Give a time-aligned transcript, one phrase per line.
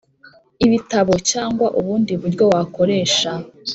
[0.65, 3.31] ibitabo cyangwa ubundi buryo wakoresha.